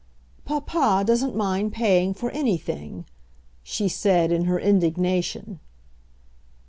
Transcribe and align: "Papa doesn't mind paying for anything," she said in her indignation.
"Papa 0.45 1.03
doesn't 1.05 1.35
mind 1.35 1.73
paying 1.73 2.15
for 2.15 2.31
anything," 2.31 3.05
she 3.61 3.87
said 3.87 4.31
in 4.31 4.45
her 4.45 4.59
indignation. 4.59 5.59